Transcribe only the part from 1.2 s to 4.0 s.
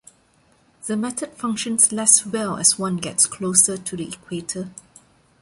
functions less well as one gets closer to